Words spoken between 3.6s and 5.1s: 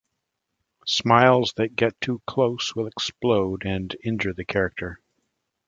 and injure the character.